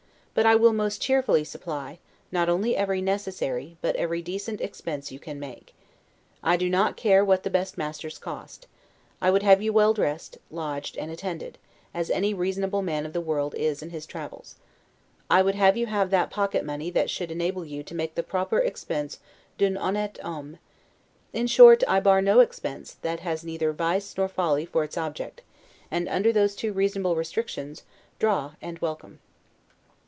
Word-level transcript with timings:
But 0.33 0.45
I 0.45 0.55
will 0.55 0.71
most 0.71 1.01
cheerfully 1.01 1.43
supply, 1.43 1.99
not 2.31 2.47
only 2.47 2.73
every 2.73 3.01
necessary, 3.01 3.75
but 3.81 3.97
every 3.97 4.21
decent 4.21 4.61
expense 4.61 5.11
you 5.11 5.19
can 5.19 5.41
make. 5.41 5.75
I 6.41 6.55
do 6.55 6.69
not 6.69 6.95
care 6.95 7.23
what 7.23 7.43
the 7.43 7.49
best 7.49 7.77
masters 7.77 8.17
cost. 8.17 8.65
I 9.21 9.29
would 9.29 9.43
have 9.43 9.61
you 9.61 9.71
as 9.71 9.75
well 9.75 9.93
dressed, 9.93 10.37
lodged, 10.49 10.97
and 10.97 11.11
attended, 11.11 11.57
as 11.93 12.09
any 12.09 12.33
reasonable 12.33 12.81
man 12.81 13.05
of 13.05 13.13
fashion 13.13 13.51
is 13.57 13.83
in 13.83 13.89
his 13.89 14.05
travels. 14.05 14.55
I 15.29 15.41
would 15.41 15.55
have 15.55 15.75
you 15.75 15.87
have 15.87 16.11
that 16.11 16.31
pocket 16.31 16.63
money 16.63 16.89
that 16.91 17.09
should 17.09 17.29
enable 17.29 17.65
you 17.65 17.83
to 17.83 17.93
make 17.93 18.15
the 18.15 18.23
proper 18.23 18.59
expense 18.59 19.19
'd'un 19.57 19.75
honnete 19.75 20.17
homme'. 20.21 20.59
In 21.33 21.45
short, 21.45 21.83
I 21.89 21.99
bar 21.99 22.21
no 22.21 22.39
expense, 22.39 22.93
that 23.01 23.19
has 23.19 23.43
neither 23.43 23.73
vice 23.73 24.15
nor 24.15 24.29
folly 24.29 24.65
for 24.65 24.85
its 24.85 24.97
object; 24.97 25.41
and 25.91 26.07
under 26.07 26.31
those 26.31 26.55
two 26.55 26.71
reasonable 26.71 27.17
restrictions, 27.17 27.83
draw, 28.17 28.53
and 28.61 28.79
welcome. 28.79 29.19